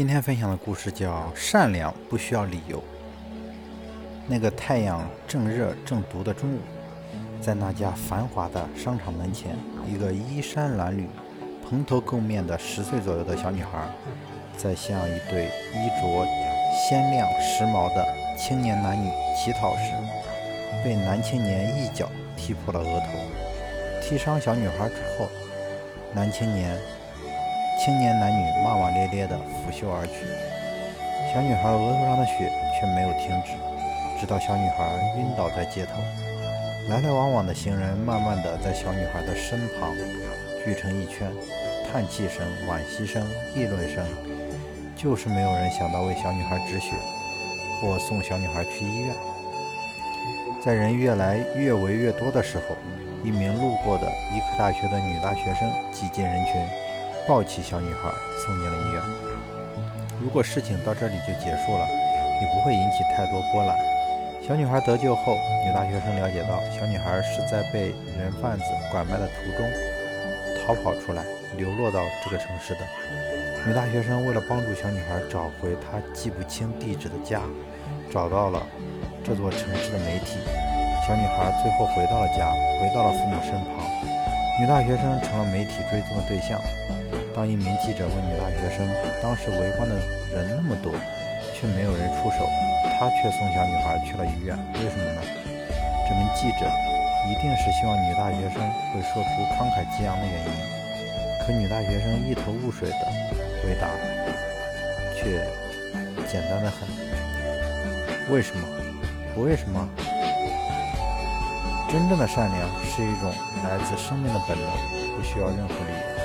[0.00, 2.78] 今天分享的故事叫《善良不需要理由》。
[4.26, 6.58] 那个太阳正热正毒的中午，
[7.38, 9.54] 在那家繁华的商场门前，
[9.86, 11.04] 一个衣衫褴褛、
[11.62, 13.90] 蓬头垢面的十岁左右的小女孩，
[14.56, 15.44] 在向一对
[15.74, 16.26] 衣着
[16.72, 18.02] 鲜亮、时髦的
[18.38, 19.06] 青年男女
[19.36, 19.92] 乞讨时，
[20.82, 22.08] 被男青年一脚
[22.38, 23.06] 踢破了额头。
[24.00, 25.28] 踢伤小女孩之后，
[26.14, 26.74] 男青年。
[27.82, 30.12] 青年男女骂骂咧咧地拂袖而去，
[31.32, 33.56] 小女孩额头上的血却没有停止，
[34.20, 34.84] 直到小女孩
[35.16, 35.96] 晕倒在街头。
[36.90, 39.96] 来来往往的行人慢慢地在小女孩的身旁
[40.62, 41.32] 聚成一圈，
[41.90, 43.24] 叹气声、惋惜声、
[43.56, 44.04] 议论声，
[44.94, 46.92] 就是没有人想到为小女孩止血
[47.80, 49.14] 或送小女孩去医院。
[50.60, 52.76] 在人越来越围越多的时候，
[53.24, 56.60] 一名路过的医科大学的女大学生挤进人群。
[57.28, 58.10] 抱起小女孩
[58.44, 59.02] 送进了医院。
[60.20, 61.86] 如果事情到这里就结束了，
[62.40, 63.76] 也不会引起太多波澜。
[64.46, 69.66] 小女孩得救后，女大学生了解到，小女孩是在被人贩子拐卖的途中
[70.66, 71.22] 逃跑出来，
[71.56, 72.80] 流落到这个城市的。
[73.66, 77.40] 女大学生为了帮助小女孩找回她记不清地址的家，
[78.10, 78.66] 找到了
[79.22, 80.38] 这座城市的媒体。
[81.06, 83.79] 小女孩最后回到了家，回到了父母身旁。
[84.60, 86.60] 女大学生成了媒体追踪的对象。
[87.34, 88.84] 当一名记者问女大学生
[89.24, 89.96] ：“当时围观的
[90.36, 90.92] 人那么多，
[91.56, 92.44] 却没有人出手，
[92.84, 95.22] 她却送小女孩去了医院，为什么呢？”
[96.04, 96.68] 这名记者
[97.24, 98.60] 一定是希望女大学生
[98.92, 100.52] 会说出慷慨激昂的原因，
[101.46, 103.06] 可女大学生一头雾水的
[103.64, 103.88] 回答
[105.16, 105.40] 却
[106.30, 106.86] 简单的很
[108.28, 108.68] ：“为什么？
[109.34, 109.88] 不为什么？”
[111.92, 113.32] 真正的善良是一种
[113.64, 114.70] 来自生命的本能，
[115.16, 116.19] 不需要任何理由。